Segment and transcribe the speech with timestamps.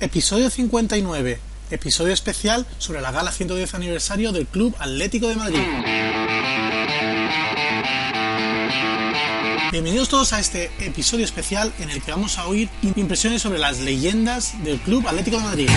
[0.00, 1.38] Episodio 59.
[1.70, 5.60] Episodio especial sobre la gala 110 aniversario del Club Atlético de Madrid.
[9.70, 13.80] Bienvenidos todos a este episodio especial en el que vamos a oír impresiones sobre las
[13.80, 15.68] leyendas del Club Atlético de Madrid.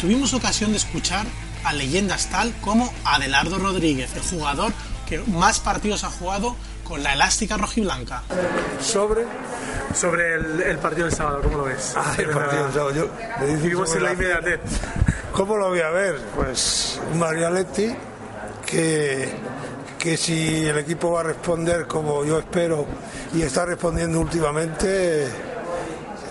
[0.00, 1.24] Tuvimos ocasión de escuchar
[1.62, 4.72] a leyendas tal como Adelardo Rodríguez, el jugador
[5.08, 8.22] que más partidos ha jugado con la elástica rojiblanca.
[8.80, 9.24] Sobre
[9.94, 11.94] Sobre el, el partido del sábado, ¿cómo lo ves?
[11.96, 12.92] Ah, el partido del sábado.
[12.94, 13.08] Yo,
[13.40, 14.60] me Vivimos en la inmediatez.
[15.32, 16.16] ¿Cómo lo voy a ver?
[16.34, 17.94] Pues un Marialetti
[18.64, 19.28] que,
[19.98, 22.86] que si el equipo va a responder como yo espero
[23.34, 25.28] y está respondiendo últimamente,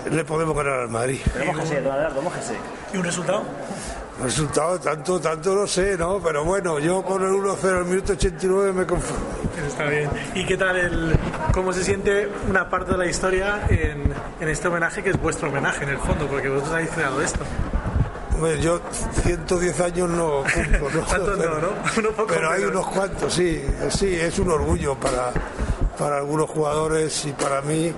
[0.09, 1.19] le podemos ganar al Madrid.
[1.45, 2.53] Mójese, don Adardo, mójese.
[2.93, 3.43] ¿Y un resultado?
[4.21, 6.21] Resultado tanto, tanto no sé, ¿no?
[6.23, 9.34] Pero bueno, yo con el 1-0 el minuto 89 me conformo.
[9.67, 10.09] Está bien.
[10.33, 11.15] ¿Y qué tal el,
[11.53, 15.49] cómo se siente una parte de la historia en, en este homenaje que es vuestro
[15.49, 16.27] homenaje en el fondo?
[16.27, 17.39] Porque vosotros habéis creado esto.
[18.33, 18.81] Hombre, yo
[19.23, 21.01] 110 años no cumplo, ¿no?
[21.07, 21.67] Tantos no, ¿no?
[21.97, 25.31] Uno poco Pero hay unos cuantos, sí, sí, es un orgullo para,
[25.97, 27.93] para algunos jugadores y para mí,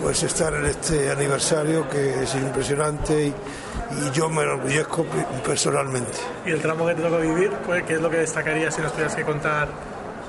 [0.00, 3.34] pues estar en este aniversario que es impresionante y,
[4.06, 6.16] y yo me enorgullezco pe- personalmente.
[6.46, 7.50] ¿Y el tramo que te tocó vivir?
[7.66, 9.68] Pues, ¿Qué es lo que destacarías si nos tuvieras que contar?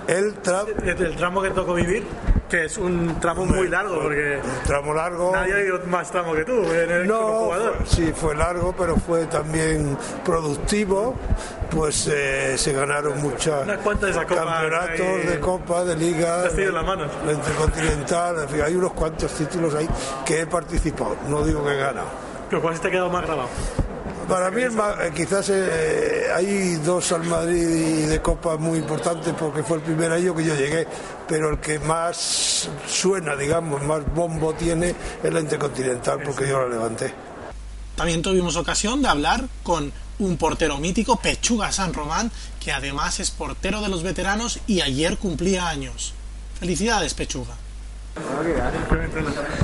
[0.08, 2.06] El, tra- El, el tramo que tocó vivir,
[2.50, 5.32] que es un tramo muy largo, porque el tramo largo.
[5.34, 7.76] nadie ha ido más tramo que tú en el, como No, jugador.
[7.78, 11.16] fue- sí, fue largo, pero fue también productivo.
[11.72, 14.98] Pues eh, se ganaron muchas de copa campeonatos
[15.32, 16.44] de copa, de liga,
[16.84, 17.12] manos.
[17.26, 18.40] la intercontinental.
[18.44, 19.90] En fin, hay unos cuantos títulos ahí
[20.26, 21.18] que he participado.
[21.28, 22.08] No digo que he ganado.
[22.50, 23.50] Pero ¿cuál se te ha quedado más grabado?
[24.28, 29.62] Para mí, eh, quizás eh, hay dos al Madrid y de Copa muy importantes porque
[29.62, 30.88] fue el primer año que yo llegué,
[31.28, 36.76] pero el que más suena, digamos, más bombo tiene es la Intercontinental porque yo la
[36.76, 37.14] levanté.
[37.96, 43.30] También tuvimos ocasión de hablar con un portero mítico, Pechuga San Román, que además es
[43.30, 46.14] portero de los veteranos y ayer cumplía años.
[46.60, 47.54] Felicidades, Pechuga.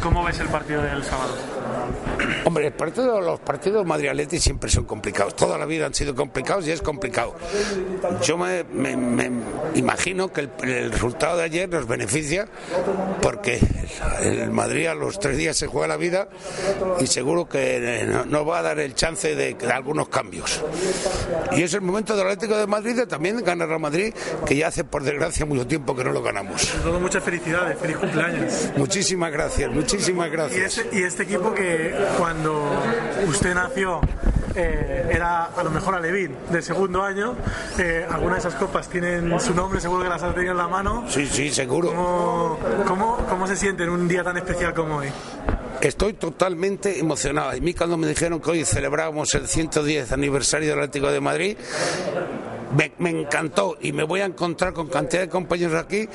[0.02, 1.36] ¿Cómo ves el partido del sábado?
[2.44, 5.36] Hombre, el partido, los partidos Madrid-Atleti siempre son complicados.
[5.36, 7.36] Toda la vida han sido complicados y es complicado.
[8.24, 9.30] Yo me, me- me
[9.76, 12.48] imagino que el, el resultado de ayer nos beneficia
[13.22, 13.60] porque
[14.22, 16.28] el Madrid a los tres días se juega la vida
[17.00, 20.64] y seguro que no, no va a dar el chance de, de algunos cambios.
[21.52, 24.14] Y es el momento del Atlético de Madrid de también ganar a Madrid,
[24.46, 26.68] que ya hace por desgracia mucho tiempo que no lo ganamos.
[26.84, 28.70] Todo muchas felicidades, feliz cumpleaños.
[28.78, 30.82] Muchísimas gracias, muchísimas Y gracias.
[30.92, 32.72] y este equipo que cuando
[33.28, 34.02] usted nació
[34.56, 37.36] eh, era a lo mejor Alevín del segundo año,
[37.78, 40.68] eh, algunas de esas copas tienen su nombre, seguro que las has tenido en la
[40.68, 41.06] mano.
[41.08, 41.90] Sí, sí, seguro.
[41.90, 45.10] ¿Cómo, cómo, cómo se siente en un día tan especial como hoy?
[45.82, 47.56] Estoy totalmente emocionado.
[47.56, 51.58] Y mí cuando me dijeron que hoy celebrábamos el 110 aniversario del Atlético de Madrid,
[52.76, 56.08] me, me encantó y me voy a encontrar con cantidad de compañeros aquí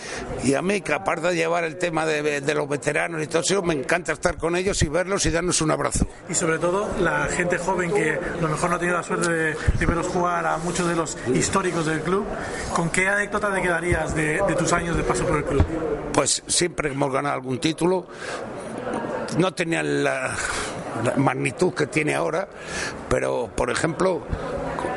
[0.44, 3.43] y a mí que aparte de llevar el tema de, de los veteranos y todo
[3.43, 6.06] eso, me encanta estar con ellos y verlos y darnos un abrazo.
[6.28, 9.31] Y sobre todo la gente joven que a lo mejor no ha tenido la suerte
[9.31, 12.25] de, de veros jugar a muchos de los históricos del club,
[12.75, 15.65] ¿con qué anécdota te quedarías de, de tus años de paso por el club?
[16.12, 18.06] Pues siempre hemos ganado algún título,
[19.39, 20.34] no tenían la,
[21.05, 22.49] la magnitud que tiene ahora,
[23.09, 24.22] pero por ejemplo,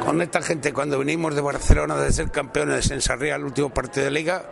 [0.09, 4.05] con- esta gente cuando venimos de Barcelona de ser campeones en Sarriá, el último partido
[4.05, 4.43] de liga,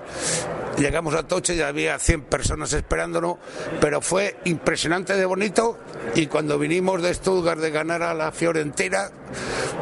[0.78, 3.38] llegamos a Toche y había 100 personas esperándonos,
[3.82, 5.78] pero fue impresionante de bonito
[6.16, 9.10] y cuando vinimos de Stuttgart de ganar a la Fiorentina,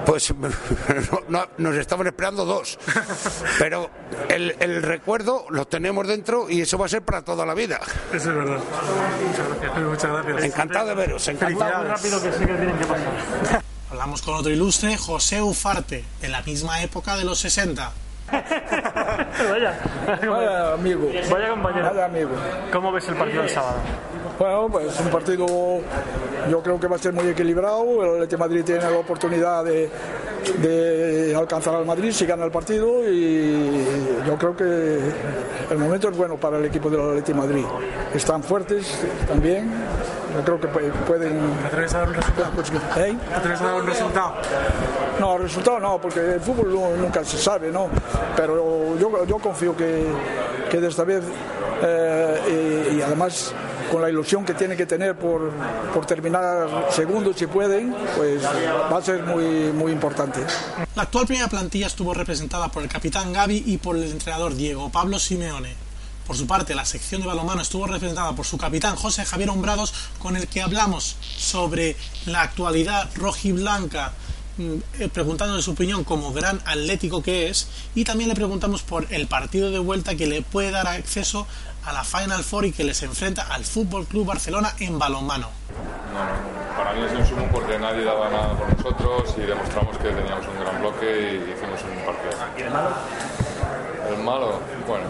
[0.06, 0.34] pues
[1.12, 2.78] no- no- nos estaban esperando dos.
[3.60, 3.90] Pero
[4.30, 7.80] el, el recuerdo lo tenemos dentro y eso va a ser para toda la vida.
[8.14, 8.60] Eso es verdad.
[9.28, 9.84] Muchas gracias.
[9.84, 10.44] Muchas gracias.
[10.44, 11.98] Encantado de veros, encantado.
[11.98, 12.24] Felicidades.
[12.24, 13.62] que sé que tienen que pasar.
[13.96, 17.94] Hablamos con otro ilustre, José Ufarte, de la misma época de los 60.
[19.50, 19.80] Vaya,
[20.30, 21.86] Vaya amigo, vaya compañero.
[21.92, 22.32] vaya amigo.
[22.74, 23.78] ¿Cómo ves el partido del sábado?
[24.38, 25.46] Bueno, pues un partido
[26.50, 28.04] yo creo que va a ser muy equilibrado.
[28.04, 29.90] El Atlético Madrid tiene la oportunidad de,
[30.58, 33.86] de alcanzar al Madrid si gana el partido y
[34.28, 35.00] yo creo que
[35.72, 37.64] el momento es bueno para el equipo del Atlético Madrid.
[38.14, 39.72] Están fuertes también.
[40.36, 41.40] Yo creo que pu- pueden.
[41.62, 42.52] ¿Te atreves a dar un resultado?
[42.98, 43.18] ¿Eh?
[43.30, 44.34] ¿Te atreves a dar un resultado?
[45.20, 47.90] No, resultado no, porque el fútbol nu- nunca se sabe, ¿no?
[48.36, 50.06] Pero yo, yo confío que,
[50.70, 51.24] que de esta vez,
[51.84, 53.54] eh, y, y además
[53.92, 55.52] con la ilusión que tiene que tener por,
[55.94, 60.42] por terminar segundo si pueden, pues va a ser muy, muy importante.
[60.96, 64.90] La actual primera plantilla estuvo representada por el capitán Gaby y por el entrenador Diego
[64.90, 65.85] Pablo Simeone.
[66.26, 69.94] Por su parte, la sección de balonmano estuvo representada por su capitán José Javier Hombrados,
[70.18, 71.96] con el que hablamos sobre
[72.26, 74.14] la actualidad rojiblanca,
[74.58, 79.06] mm, eh, preguntándole su opinión como gran atlético que es, y también le preguntamos por
[79.14, 81.46] el partido de vuelta que le puede dar acceso
[81.86, 85.50] a la Final Four y que les enfrenta al Fútbol Club Barcelona en balonmano.
[86.12, 86.32] Bueno,
[86.76, 90.48] para mí es un sumo porque nadie daba nada por nosotros y demostramos que teníamos
[90.48, 92.32] un gran bloque y hicimos un partido.
[92.58, 92.90] ¿Y el malo?
[94.10, 95.06] El malo, bueno,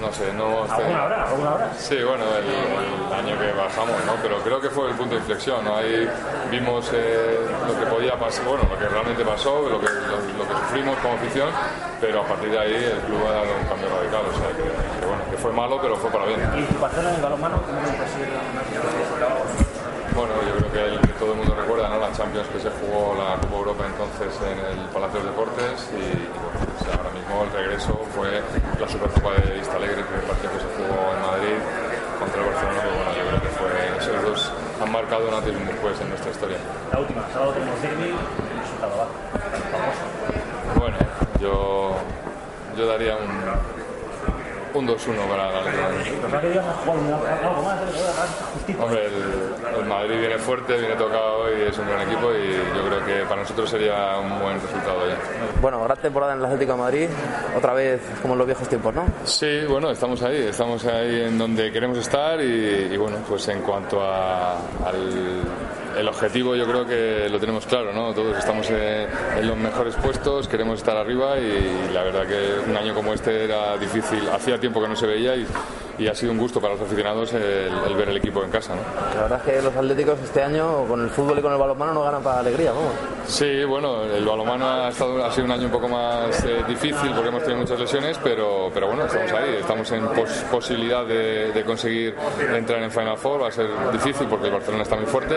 [0.00, 0.64] no sé, no...
[0.64, 1.28] este- ¿Alguna hora?
[1.28, 1.70] ¿Alguna hora?
[1.78, 4.12] Sí, bueno, el, el año que bajamos, ¿no?
[4.22, 5.76] Pero creo que fue el punto de inflexión, ¿no?
[5.76, 6.08] Ahí
[6.50, 10.44] vimos eh, lo que podía pasar, bueno, lo que realmente pasó, lo que, lo, lo
[10.48, 11.48] que sufrimos como afición,
[12.00, 14.62] pero a partir de ahí el club ha dado un cambio radical, o sea, que,
[15.00, 16.40] que bueno, que fue malo, pero fue para bien.
[16.58, 17.56] ¿Y tu patrón en el balonmano?
[17.62, 17.94] ¿Cómo te
[20.14, 21.98] Bueno, yo creo que, el, que todo el mundo recuerda ¿no?
[21.98, 26.02] la Champions que se jugó la Copa Europa entonces en el Palacio de Deportes y,
[26.02, 26.58] y bueno,
[27.38, 28.28] pues el regreso fue
[28.80, 31.56] la Supercopa de Vista Alegre, el primer partido que se jugó en Madrid
[32.18, 34.52] contra el Barcelona, pero bueno, yo creo que fue, esos dos
[34.82, 36.58] han marcado un antes y un después en nuestra historia.
[36.92, 39.06] La última, sábado tenemos derby, el resultado va.
[40.78, 40.96] Bueno,
[41.40, 41.94] yo,
[42.76, 43.30] yo daría un,
[44.74, 46.12] un 2-1 para el Atlético de Madrid.
[46.20, 47.12] Pensaba que ibas a jugar un-
[47.48, 48.76] algo más, ¿eh?
[48.80, 52.86] Hombre, el, el Madrid viene fuerte, viene tocado y es un gran equipo y yo
[52.88, 55.16] creo que para nosotros sería un buen resultado ya.
[55.64, 57.08] Bueno, gran temporada en el Atlético de Madrid,
[57.56, 59.06] otra vez como en los viejos tiempos, ¿no?
[59.24, 63.62] Sí, bueno, estamos ahí, estamos ahí en donde queremos estar y, y bueno, pues en
[63.62, 65.42] cuanto a- al
[65.96, 68.12] el objetivo yo creo que lo tenemos claro, ¿no?
[68.12, 69.08] Todos estamos en,
[69.46, 73.78] los mejores puestos, queremos estar arriba y, la verdad que un año como este era
[73.78, 75.46] difícil, hacía tiempo que no se veía y,
[75.98, 77.42] y ha sido un gusto para los aficionados el,
[77.86, 78.80] el ver el equipo en casa, ¿no?
[79.14, 81.92] La verdad es que los Atléticos este año con el fútbol y con el balonmano
[81.94, 82.92] no ganan para alegría, vamos.
[83.26, 87.10] Sí, bueno, el balonmano ha, estado, ha sido un año un poco más eh, difícil
[87.14, 91.52] porque hemos tenido muchas lesiones, pero, pero bueno, estamos ahí, estamos en pos- posibilidad de,
[91.52, 92.14] de conseguir
[92.54, 95.36] entrar en Final Four, va a ser difícil porque el Barcelona está muy fuerte,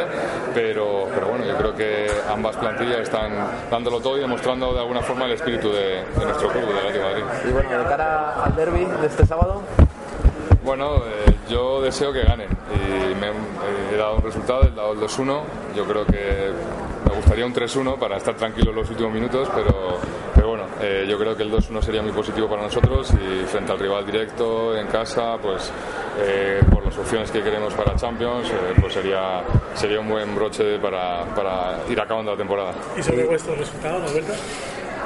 [0.54, 3.32] pero, pero bueno, yo creo que ambas plantillas están
[3.72, 7.06] dándolo todo y demostrando de alguna forma el espíritu de, de nuestro club, del Atlético
[7.08, 7.24] de Madrid.
[7.48, 9.62] Y bueno, de cara al derby de este sábado,
[10.68, 13.32] Bueno, eh, yo deseo que ganen y me, eh,
[13.94, 15.42] he dado un resultado, he dado el 2-1.
[15.74, 16.52] Yo creo que
[17.08, 19.98] me gustaría un 3-1 para estar tranquilo los últimos minutos, pero,
[20.36, 23.72] pero bueno, eh, yo creo que el 2-1 sería muy positivo para nosotros y frente
[23.72, 25.72] al rival directo en casa, pues
[26.20, 29.44] eh, por las opciones que queremos para Champions, pues sería,
[29.74, 32.74] sería un buen broche para, para ir acabando la temporada.
[32.98, 34.34] ¿Y sobre vuestro resultado, Alberto?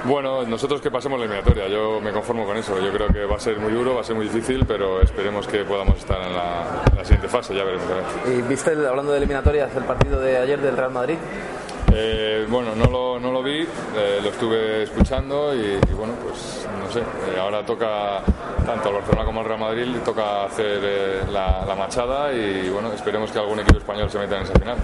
[0.04, 2.80] Bueno, nosotros que pasemos la eliminatoria, yo me conformo con eso.
[2.80, 5.48] Yo creo que va a ser muy duro, va a ser muy difícil, pero esperemos
[5.48, 7.86] que podamos estar en la, en la siguiente fase, ya veremos.
[8.28, 11.18] ¿y viste, el- hablando de eliminatorias, el partido de ayer del Real Madrid?
[11.94, 16.66] Eh, bueno, no lo, no lo vi, eh, lo estuve escuchando y, y bueno, pues
[16.84, 18.22] no sé, eh, ahora toca
[18.66, 22.92] tanto al Barcelona como al Real Madrid, toca hacer eh, la, la machada y bueno,
[22.94, 24.78] esperemos que algún equipo español se meta en esa final.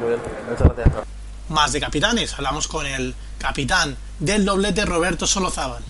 [0.00, 1.13] Muy bien, muchas gracias.
[1.54, 5.84] Más de capitanes, hablamos con el capitán del doblete Roberto Solozábal.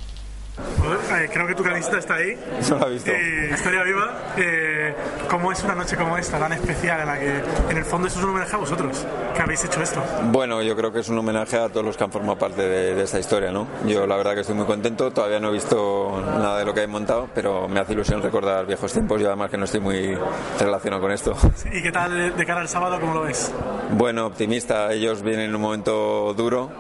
[0.93, 2.37] Eh, creo que tu camiseta está ahí.
[2.71, 3.11] No la he visto.
[3.11, 4.13] Eh, historia viva.
[4.37, 4.95] Eh,
[5.29, 8.19] ¿Cómo es una noche como esta, tan especial, en la que en el fondo eso
[8.19, 10.03] es un homenaje a vosotros, que habéis hecho esto?
[10.25, 12.95] Bueno, yo creo que es un homenaje a todos los que han formado parte de,
[12.95, 13.67] de esta historia, ¿no?
[13.87, 16.83] Yo la verdad que estoy muy contento, todavía no he visto nada de lo que
[16.83, 20.17] he montado, pero me hace ilusión recordar viejos tiempos y además que no estoy muy
[20.59, 21.37] relacionado con esto.
[21.73, 23.53] ¿Y qué tal de cara al sábado, cómo lo ves?
[23.91, 26.71] Bueno, optimista, ellos vienen en un momento duro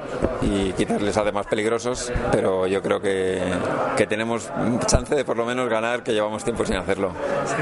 [0.42, 3.40] y quizás les hace más peligrosos, pero yo creo que,
[3.97, 4.51] que tenemos
[4.87, 7.13] chance de por lo menos ganar, que llevamos tiempo sin hacerlo.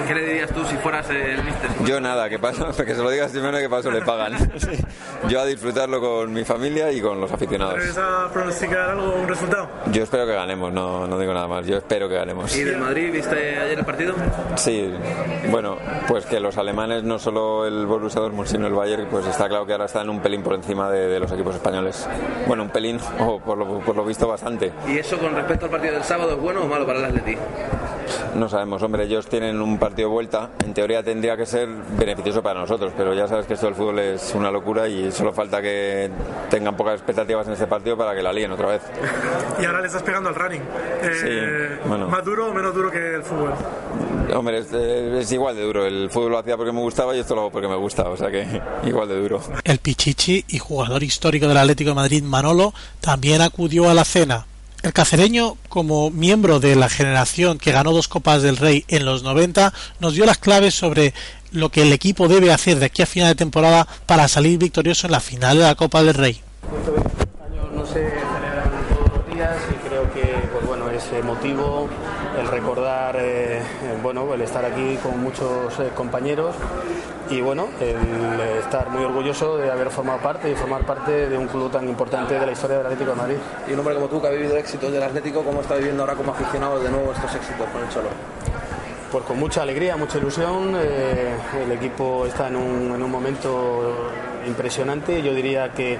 [0.06, 1.70] ¿Qué le dirías tú si fueras el mister?
[1.84, 4.32] Yo nada, que paso, que se lo diga a Simeone que paso le pagan.
[4.62, 4.78] Sí.
[5.28, 7.74] Yo a disfrutarlo con mi familia y con los aficionados.
[7.74, 9.68] ¿Atreves a pronosticar algo, un resultado?
[9.90, 12.54] Yo espero que ganemos, no, no digo nada más, yo espero que ganemos.
[12.56, 14.14] ¿Y del Madrid viste ayer el partido?
[14.56, 14.92] Sí,
[15.50, 19.48] bueno, pues que los alemanes, no solo el Borussia Dortmund, sino el Bayern, pues está
[19.48, 22.06] claro que ahora están un pelín por encima de, de los equipos españoles.
[22.46, 24.72] Bueno, un pelín, o por lo, por lo visto bastante.
[24.86, 27.36] ¿Y eso con respecto al partido del sábado es bueno o malo para el Atleti?
[28.34, 30.50] No sabemos, hombre, ellos tienen un partido de vuelta.
[30.64, 33.98] En teoría tendría que ser beneficioso para nosotros, pero ya sabes que esto del fútbol
[33.98, 36.10] es una locura y solo falta que
[36.50, 38.82] tengan pocas expectativas en este partido para que la líen otra vez.
[39.60, 40.62] Y ahora le estás pegando al running.
[41.02, 41.10] Eh,
[41.82, 42.08] Sí, bueno.
[42.08, 43.52] ¿Más duro o menos duro que el fútbol?
[44.34, 45.84] Hombre, es, es igual de duro.
[45.84, 48.16] El fútbol lo hacía porque me gustaba y esto lo hago porque me gusta, o
[48.16, 48.46] sea que
[48.84, 49.40] igual de duro.
[49.64, 54.46] El Pichichi y jugador histórico del Atlético de Madrid, Manolo, también acudió a la cena.
[54.82, 59.22] El cacereño, como miembro de la generación que ganó dos Copas del Rey en los
[59.22, 61.14] 90, nos dio las claves sobre
[61.52, 65.06] lo que el equipo debe hacer de aquí a final de temporada para salir victorioso
[65.06, 66.40] en la final de la Copa del Rey.
[66.68, 70.90] no todos los días y creo que pues bueno
[72.38, 73.62] el recordar eh,
[74.02, 76.54] bueno el estar aquí con muchos eh, compañeros
[77.30, 81.46] y bueno el estar muy orgulloso de haber formado parte y formar parte de un
[81.46, 83.36] club tan importante de la historia del Atlético de Madrid.
[83.68, 86.14] Y un hombre como tú que ha vivido éxitos del Atlético, ¿cómo está viviendo ahora
[86.14, 88.08] como aficionado de nuevo estos éxitos con el Cholo?
[89.10, 90.74] Pues con mucha alegría, mucha ilusión.
[90.76, 94.10] eh, el equipo está en un, en un momento
[94.46, 95.22] impresionante.
[95.22, 95.98] Yo diría que,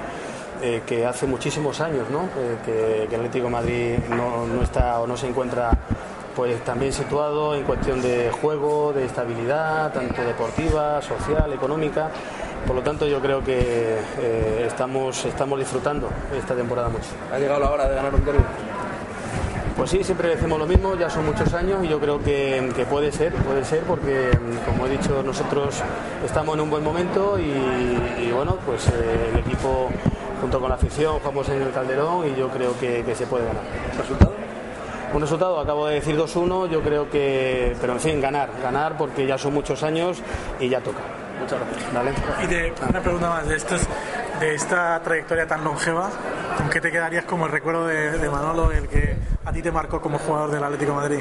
[0.62, 2.24] eh, que hace muchísimos años ¿no?
[2.24, 5.70] Eh, que, que el Atlético de Madrid no, no está o no se encuentra
[6.34, 12.10] pues también situado en cuestión de juego, de estabilidad, tanto deportiva, social, económica.
[12.66, 17.08] Por lo tanto, yo creo que eh, estamos, estamos disfrutando esta temporada mucho.
[17.32, 18.42] ¿Ha llegado la hora de ganar un derbi?
[19.76, 22.84] Pues sí, siempre decimos lo mismo, ya son muchos años y yo creo que, que
[22.84, 24.30] puede ser, puede ser porque,
[24.66, 25.82] como he dicho, nosotros
[26.24, 29.88] estamos en un buen momento y, y bueno, pues eh, el equipo
[30.40, 33.46] junto con la afición jugamos en el Calderón y yo creo que, que se puede
[33.46, 33.62] ganar.
[33.96, 34.41] ¿Resultado?
[35.14, 39.26] Un resultado, acabo de decir 2-1, yo creo que, pero en fin, ganar, ganar porque
[39.26, 40.22] ya son muchos años
[40.58, 41.00] y ya toca.
[41.38, 41.92] Muchas gracias.
[41.92, 42.12] ¿Vale?
[42.42, 43.82] Y de, una pregunta más, de, estos,
[44.40, 46.08] de esta trayectoria tan longeva,
[46.56, 49.70] ¿con qué te quedarías como el recuerdo de, de Manolo, el que a ti te
[49.70, 51.18] marcó como jugador del Atlético de Madrid?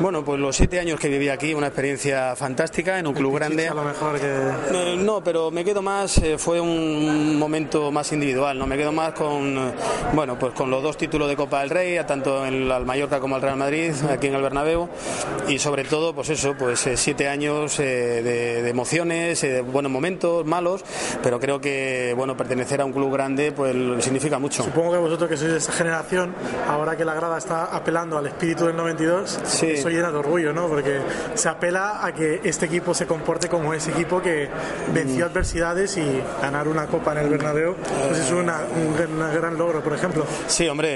[0.00, 3.68] Bueno, pues los siete años que viví aquí, una experiencia fantástica en un club grande.
[3.68, 4.96] A lo mejor que...
[4.96, 8.66] No, pero me quedo más, eh, fue un momento más individual, ¿no?
[8.66, 9.72] Me quedo más con, eh,
[10.12, 13.20] bueno, pues con los dos títulos de Copa del Rey, tanto en el, al Mallorca
[13.20, 14.88] como al Real Madrid, aquí en el Bernabéu,
[15.48, 19.60] y sobre todo, pues eso, pues eh, siete años eh, de, de emociones, eh, de
[19.60, 20.84] buenos momentos, malos,
[21.22, 24.64] pero creo que, bueno, pertenecer a un club grande, pues significa mucho.
[24.64, 26.34] Supongo que vosotros que sois de esa generación,
[26.68, 29.76] ahora que la grada está apelando al espíritu del 92, Sí.
[29.82, 30.68] Eso llena de orgullo, ¿no?
[30.68, 31.00] Porque
[31.34, 34.48] se apela a que este equipo se comporte como ese equipo que
[34.94, 37.74] venció adversidades y ganar una copa en el Bernabéu,
[38.08, 40.24] pues es una- un, gran- un gran logro, por ejemplo.
[40.46, 40.88] Sí, hombre,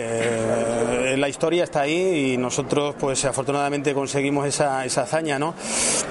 [1.13, 5.55] eh, la historia está ahí y nosotros, pues afortunadamente conseguimos esa, esa hazaña, ¿no?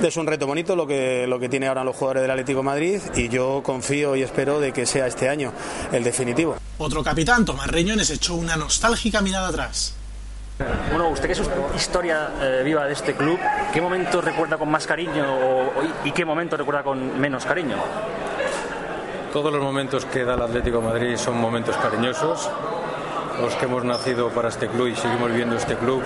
[0.03, 2.65] Es un reto bonito lo que, lo que tiene ahora los jugadores del Atlético de
[2.65, 5.51] Madrid y yo confío y espero de que sea este año
[5.91, 6.57] el definitivo.
[6.77, 9.93] Otro capitán, Tomás Reñones, echó una nostálgica mirada atrás.
[10.89, 11.41] Bueno, usted que es
[11.75, 13.37] historia eh, viva de este club,
[13.73, 15.71] ¿qué momento recuerda con más cariño o-
[16.05, 17.75] y qué momento recuerda con menos cariño?
[19.33, 22.49] Todos los momentos que da el Atlético de Madrid son momentos cariñosos.
[23.41, 26.01] Los que hemos nacido para este club y seguimos viviendo este club,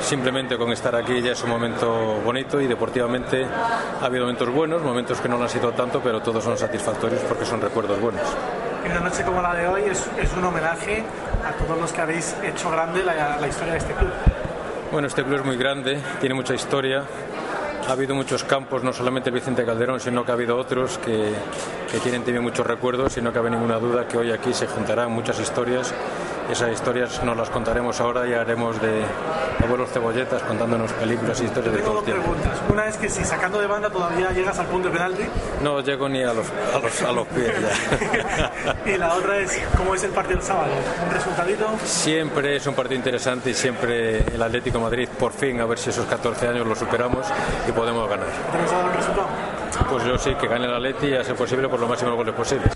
[0.00, 4.82] simplemente con estar aquí ya es un momento bonito y deportivamente ha habido momentos buenos,
[4.82, 8.22] momentos que no lo han sido tanto, pero todos son satisfactorios porque son recuerdos buenos.
[8.84, 11.04] Y una noche como la de hoy es, es un homenaje
[11.46, 14.10] a todos los que habéis hecho grande la, historia de este club.
[14.90, 17.04] Bueno, este club es muy grande, tiene mucha historia.
[17.88, 21.32] Ha habido muchos campos, no solamente el Vicente Calderón, sino que ha habido otros que,
[21.90, 25.12] que tienen también muchos recuerdos y no cabe ninguna duda que hoy aquí se juntarán
[25.12, 25.94] muchas historias.
[26.50, 29.04] Esas historias nos las contaremos ahora y haremos de
[29.64, 32.62] abuelos cebolletas contándonos películas y historias de dos el preguntas.
[32.72, 35.24] Una es que si sacando de banda todavía llegas al punto de penalti.
[35.62, 38.52] No llego ni a los, a los, a los pies ya.
[38.86, 40.72] Y la otra es cómo es el partido del sábado.
[41.04, 41.66] Un resultadito.
[41.84, 45.78] Siempre es un partido interesante y siempre el Atlético de Madrid, por fin, a ver
[45.78, 47.26] si esos 14 años lo superamos
[47.68, 48.28] y podemos ganar.
[48.52, 49.28] ¿Te has dado el resultado?
[49.90, 52.34] Pues yo sí, que gane el Atleti y a ser posible por lo máximo goles
[52.34, 52.75] posibles.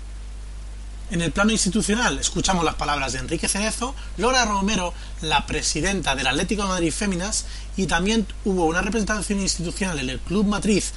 [1.11, 6.25] En el plano institucional, escuchamos las palabras de Enrique Cerezo, Laura Romero, la presidenta del
[6.27, 10.93] Atlético de Madrid Féminas, y también hubo una representación institucional en el Club Matriz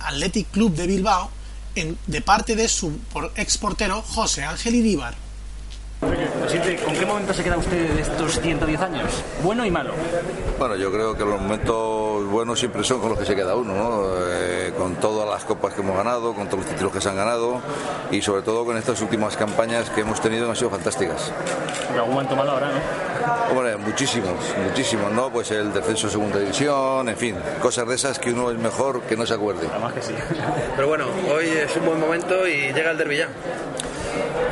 [0.00, 1.30] Athletic Club de Bilbao,
[2.06, 5.14] de parte de su por- ex portero José Ángel Iríbar.
[6.40, 9.24] Presidente, ¿con qué momento se queda usted de estos 110 años?
[9.42, 9.92] Bueno y malo.
[10.58, 13.74] Bueno, yo creo que los momentos buenos siempre son con los que se queda uno,
[13.74, 14.04] ¿no?
[14.28, 17.16] Eh, con todas las copas que hemos ganado, con todos los títulos que se han
[17.16, 17.60] ganado
[18.10, 21.32] y sobre todo con estas últimas campañas que hemos tenido que han sido fantásticas.
[21.90, 23.04] En algún momento malo ahora, ¿no?
[23.50, 24.34] Hombre, muchísimos,
[24.66, 25.30] muchísimos, ¿no?
[25.30, 29.02] Pues el descenso a segunda división, en fin, cosas de esas que uno es mejor
[29.02, 29.68] que no se acuerde.
[29.70, 30.14] Además que sí.
[30.76, 33.28] Pero bueno, hoy es un buen momento y llega el derbi ya.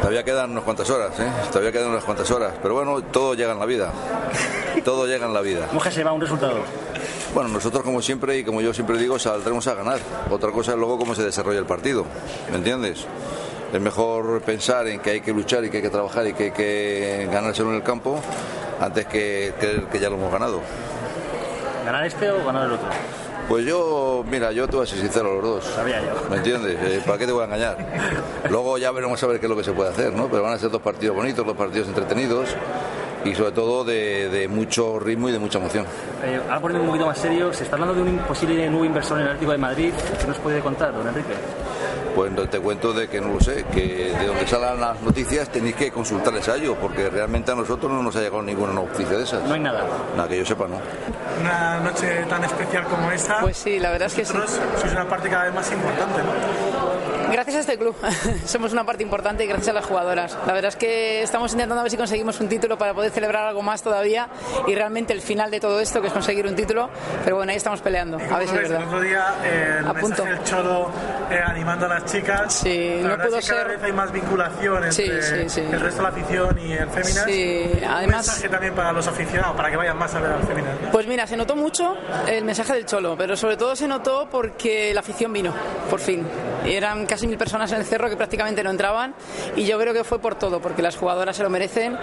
[0.03, 1.31] Todavía quedan unas cuantas horas, ¿eh?
[1.53, 3.93] Todavía quedan unas cuantas horas, pero bueno, todo llega en la vida.
[4.85, 5.69] Todo llega en la vida.
[5.69, 6.59] ¿Cómo que se va un resultado?
[7.33, 10.01] Bueno, nosotros como siempre y como yo siempre digo, saldremos a ganar.
[10.29, 12.05] Otra cosa es luego cómo se desarrolla el partido,
[12.51, 13.07] ¿me entiendes?
[13.73, 16.45] Es mejor pensar en que hay que luchar y que hay que trabajar y que
[16.47, 18.21] hay que ganárselo en el campo
[18.81, 20.61] antes que creer que ya lo hemos ganado.
[21.85, 22.89] ¿Ganar este o ganar el otro?
[23.49, 25.65] Pues yo, mira, yo te voy a ser sincero los dos.
[25.65, 26.31] Sabía yo.
[26.31, 26.77] ¿Me entiendes?
[26.81, 27.77] Eh, ¿Para qué te voy a engañar?
[28.49, 30.29] Luego ya veremos a ver qué es lo que se puede hacer, ¿no?
[30.29, 32.49] Pero van a ser dos partidos bonitos, dos partidos entretenidos
[33.25, 35.85] y sobre todo de, de mucho ritmo y de mucha emoción.
[36.25, 39.19] Eh, ahora poniendo un poquito más serio, se está hablando de un posible nuevo inversor
[39.19, 39.93] en el Atlético de Madrid.
[40.21, 41.35] ¿Qué nos puede contar, don Enrique?
[42.15, 45.77] Pues te cuento de que no lo sé, que de donde salgan las noticias tenéis
[45.77, 49.25] que consultarles a ellos, porque realmente a nosotros no nos ha llegado ninguna noticia de
[49.25, 49.43] esas.
[49.45, 49.87] No hay nada.
[50.17, 50.79] Nada, que yo sepa, no.
[51.41, 53.41] Una noche tan especial como esta.
[53.41, 54.33] Pues sí, la verdad es que sí.
[54.33, 56.92] Sois una parte cada vez más importante, ¿no?
[57.33, 57.95] Gracias a este club.
[58.47, 60.37] Somos una parte importante y gracias a las jugadoras.
[60.47, 63.45] La verdad es que estamos intentando a ver si conseguimos un título para poder celebrar
[63.45, 64.29] algo más todavía
[64.67, 66.91] y realmente el final de todo esto, que es conseguir un título.
[67.25, 68.19] Pero bueno, ahí estamos peleando.
[68.19, 68.87] A ver si es El verdad.
[68.87, 70.25] otro día eh, el A punto.
[70.25, 70.91] del Cholo
[71.31, 72.53] eh, animando a las chicas.
[72.53, 75.49] Sí, La no pudo es que cada ser- vez hay más vinculación Sí, entre sí,
[75.49, 75.61] sí.
[75.73, 77.25] el resto de la afición y el Féminas.
[77.25, 80.43] Sí, Un además- mensaje también para los aficionados, para que vayan más a ver al
[80.43, 80.75] Féminas.
[80.83, 80.91] ¿no?
[80.91, 81.97] Pues mira, se notó mucho
[82.27, 85.53] el mensaje del Cholo, pero sobre todo se notó porque la afición vino,
[85.89, 86.27] por fin.
[86.65, 89.15] Eran casi mil personas en el cerro que prácticamente no entraban
[89.57, 91.99] y yo creo que fue por todo, porque las jugadoras se lo merecen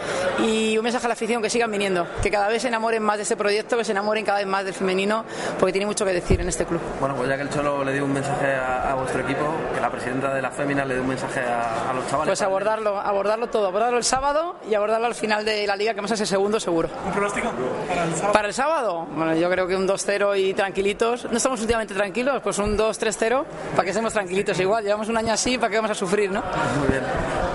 [0.46, 3.18] y un mensaje a la afición que sigan viniendo, que cada vez se enamoren más
[3.18, 5.24] de este proyecto, que se enamoren cada vez más del femenino,
[5.60, 6.82] porque tiene mucho que decir en este club.
[7.00, 9.82] Bueno, pues ya que el Cholo le dio un mensaje a, a vuestro equipo, que
[9.82, 12.30] la presidenta de la Féminas le dio un mensaje a, a los chavales.
[12.30, 15.98] Pues abordarlo, abordarlo todo, abordarlo el sábado y abordarlo al final de la liga, que
[15.98, 16.90] vamos a ser segundo seguro.
[17.06, 17.50] ¿Un pronóstico
[17.88, 18.34] para el sábado?
[18.34, 21.26] Para el sábado, bueno, yo creo que un 2-0 y tranquilitos.
[21.30, 24.84] No estamos últimamente tranquilos, pues un 2-3-0 para que estemos tranquilitos igual.
[24.84, 26.42] Llevamos un año así, ¿para que vamos a sufrir, no?
[26.80, 27.04] Muy bien.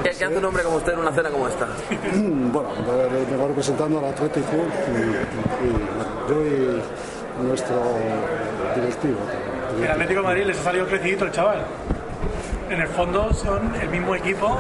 [0.03, 1.67] ¿Qué, qué hace un hombre como usted en una cena como esta?
[2.13, 2.69] Bueno,
[3.31, 4.53] me voy representando al Atlético
[4.93, 7.77] y, yo y nuestro
[8.75, 9.19] directivo.
[9.83, 11.65] El Atlético de Madrid les ha salido crecidito el chaval.
[12.71, 14.59] En el fondo son el mismo equipo,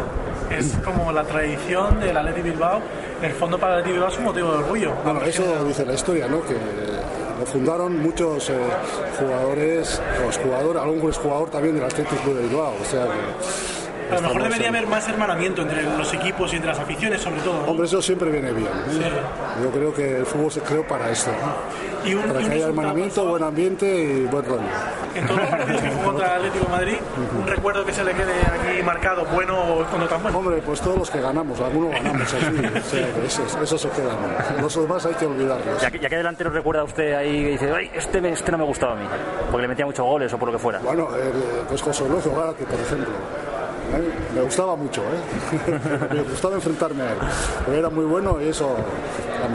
[0.50, 2.80] es como la tradición del Atlético Bilbao.
[3.20, 4.92] En el fondo para el Atlético Bilbao es un motivo de orgullo.
[5.04, 6.42] Bueno, eso dice la historia, ¿no?
[6.42, 6.54] Que
[7.38, 8.54] lo fundaron muchos eh,
[9.18, 13.06] jugadores, los jugadores, algún jugador también del Atlético de Bilbao, o sea
[14.10, 17.40] A lo mejor debería haber más hermanamiento entre los equipos y entre las aficiones, sobre
[17.40, 17.62] todo.
[17.62, 17.70] ¿no?
[17.70, 18.68] Hombre, eso siempre viene bien.
[18.68, 19.10] ¿eh?
[19.62, 22.08] Yo creo que el fútbol se creó para esto, ¿no?
[22.08, 24.60] Y un- para que haya hermanamiento, buen ambiente y buen rollo.
[25.14, 26.96] En todos los partidos que jugó contra Atlético de Madrid,
[27.40, 30.38] un recuerdo que se le quede aquí marcado, bueno o cuando tan bueno.
[30.38, 32.44] Hombre, pues todos los que ganamos, algunos ganamos aquí,
[32.78, 34.16] o sea, que esos, esos se quedan.
[34.60, 35.80] Los demás hay que olvidarlos.
[35.80, 38.64] ¿Ya, que- ya que delantero recuerda usted ahí y dice, Ay, este, este no me
[38.64, 39.06] gustaba a mí?
[39.50, 40.80] Porque le metía muchos goles o por lo que fuera.
[40.80, 41.32] Bueno, el,
[41.68, 43.14] pues José Luis Gárate, por ejemplo.
[43.96, 44.10] ¿Eh?
[44.34, 45.78] Me gustaba mucho, ¿eh?
[46.14, 47.18] me gustaba enfrentarme a él.
[47.66, 48.76] Pero era muy bueno y eso,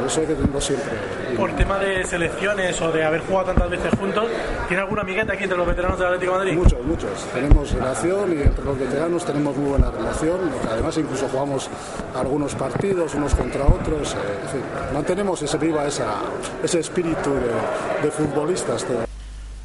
[0.06, 0.94] eso hay que tenerlo siempre.
[1.38, 4.26] Por tema de selecciones o de haber jugado tantas veces juntos,
[4.68, 6.54] ¿tiene alguna amigueta aquí entre los veteranos del Atlético de Madrid?
[6.58, 7.12] Muchos, muchos.
[7.34, 10.38] Tenemos relación y entre los veteranos tenemos muy buena relación.
[10.72, 11.70] Además, incluso jugamos
[12.16, 14.14] algunos partidos unos contra otros.
[14.14, 14.62] eh, en fin,
[14.94, 16.16] mantenemos ese viva esa,
[16.64, 18.84] ese espíritu de, de futbolistas.
[18.84, 19.09] todo.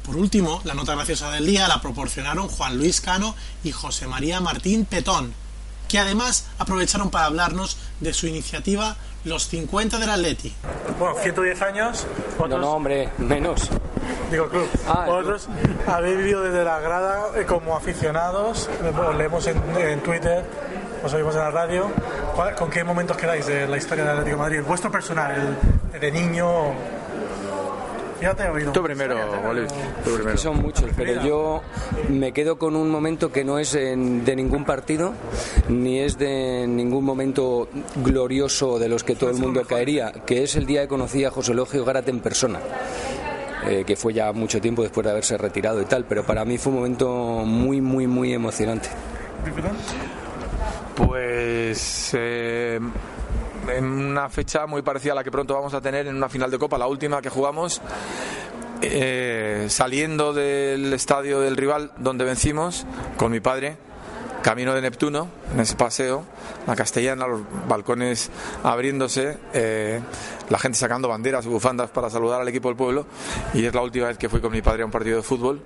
[0.05, 4.39] Por último, la nota graciosa del día la proporcionaron Juan Luis Cano y José María
[4.39, 5.33] Martín Petón,
[5.87, 10.53] que además aprovecharon para hablarnos de su iniciativa Los 50 del Atleti.
[10.99, 12.05] Bueno, 110 años.
[12.37, 13.69] No, no, hombre, menos.
[14.29, 14.67] Digo, club.
[14.87, 15.47] Ah, el Vosotros
[15.87, 20.45] habéis vivido desde la grada eh, como aficionados, eh, os leemos en, en Twitter,
[21.03, 21.91] os oímos en la radio.
[22.35, 24.57] ¿Cuál- ¿Con qué momentos quedáis de la historia del Atlético de Madrid?
[24.59, 25.57] El vuestro personal,
[25.91, 26.73] el de niño.
[28.19, 28.71] Fíjate, he oído.
[28.71, 29.61] Tú primero, Oli.
[30.31, 31.61] Que son muchos, pero yo
[32.09, 33.95] me quedo con un momento que no es de
[34.35, 35.13] ningún partido,
[35.67, 40.55] ni es de ningún momento glorioso de los que todo el mundo caería, que es
[40.55, 42.59] el día que conocí a José Logio Gárate en persona.
[43.67, 46.57] eh, que fue ya mucho tiempo después de haberse retirado y tal, pero para mí
[46.59, 47.09] fue un momento
[47.45, 48.89] muy, muy, muy emocionante.
[50.95, 52.79] Pues eh,
[53.69, 56.51] en una fecha muy parecida a la que pronto vamos a tener en una final
[56.51, 57.81] de Copa, la última que jugamos,
[58.81, 62.85] eh, saliendo del estadio del rival donde vencimos
[63.17, 63.77] con mi padre,
[64.41, 66.23] camino de Neptuno, en ese paseo,
[66.67, 68.29] la castellana, los balcones
[68.63, 69.99] abriéndose, eh,
[70.49, 73.07] la gente sacando banderas y bufandas para saludar al equipo del pueblo
[73.53, 75.61] y es la última vez que fui con mi padre a un partido de fútbol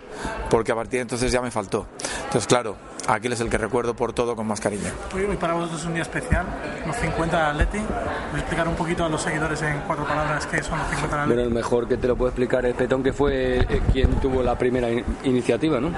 [0.49, 1.88] porque a partir de entonces ya me faltó.
[2.25, 2.77] Entonces claro,
[3.13, 4.89] aquel es el que recuerdo por todo con más cariño.
[5.15, 6.45] Hoy, para vosotros es un día especial,
[6.85, 7.77] los 50 del Atleti.
[7.79, 11.07] Voy a explicar un poquito a los seguidores en cuatro palabras qué son los 50
[11.07, 11.33] del Atleti.
[11.35, 14.43] Bueno, el mejor que te lo puede explicar es Petón, que fue eh, quien tuvo
[14.43, 15.91] la primera in- iniciativa, ¿no?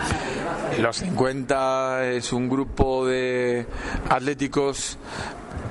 [0.79, 3.65] Los 50 es un grupo de
[4.09, 4.97] atléticos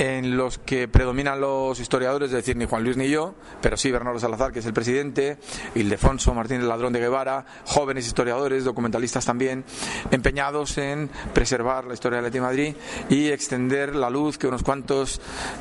[0.00, 3.90] en los que predominan los historiadores, es decir, ni Juan Luis ni yo, pero sí
[3.90, 5.36] Bernardo Salazar, que es el presidente,
[5.74, 9.62] Ildefonso Martínez Ladrón de Guevara, jóvenes historiadores, documentalistas también,
[10.10, 12.74] empeñados en preservar la historia de Madrid
[13.10, 15.20] y extender la luz que unos cuantos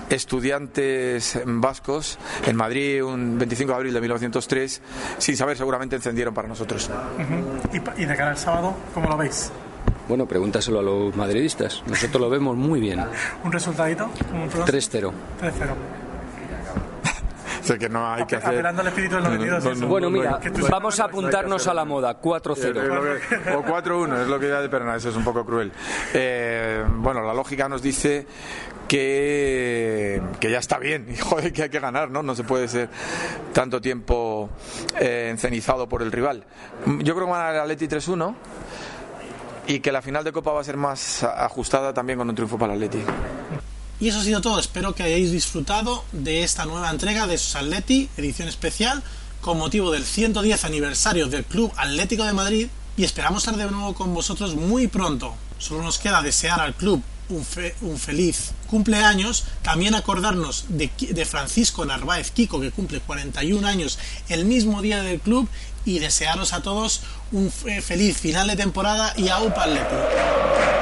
[0.10, 4.82] estudiantes vascos en Madrid un 25 de abril de 1903,
[5.17, 6.89] sin saber seguramente encendieron para nosotros.
[7.73, 9.52] ¿Y, de cara al sábado, cómo lo veis?
[10.10, 11.84] Bueno, pregúntaselo a los madridistas.
[11.86, 13.00] Nosotros lo vemos muy bien.
[13.43, 14.10] ¿Un resultadito?
[14.65, 14.65] 3-0.
[14.65, 15.12] 3-0.
[17.62, 18.50] Sé que no hay que hacer.
[18.50, 19.82] Apelando al espíritu del 92.
[19.82, 22.19] bueno, mira, vamos a apuntarnos a la moda.
[22.19, 23.56] 4-0.
[23.56, 25.72] O 4-1, es lo que ya de Perna, eso es un poco cruel.
[26.15, 28.26] Eh, bueno, la lógica nos dice
[28.88, 32.24] que, que ya está bien y joder, que hay que ganar, ¿no?
[32.24, 32.89] No se puede ser
[33.54, 34.50] tanto tiempo
[35.00, 36.45] eh, encenizado por el rival.
[36.88, 38.34] Yo creo que van a ganar el Atleti 3-1
[39.69, 42.58] y que la final de Copa va a ser más ajustada también con un triunfo
[42.58, 43.05] para el Atleti.
[43.99, 44.60] Y eso ha sido todo.
[44.60, 49.03] Espero que hayáis disfrutado de esta nueva entrega de sus Atleti, edición especial,
[49.41, 52.67] con motivo del 110 aniversario del Club Atlético de Madrid.
[52.97, 55.36] Y esperamos estar de nuevo con vosotros muy pronto.
[55.60, 57.45] Solo nos queda desear al club un,
[57.81, 59.45] un feliz cumpleaños.
[59.61, 65.19] También acordarnos de, de, Francisco Narváez Kiko, que cumple 41 años el mismo día del
[65.19, 65.47] club.
[65.85, 70.78] Y desearos a todos un feliz final de temporada y a UPA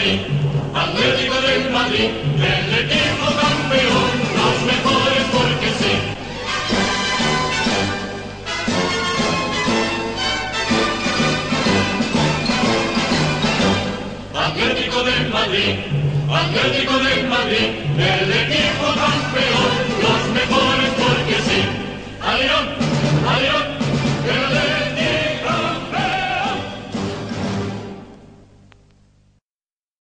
[0.00, 2.69] Atlético de Madrid,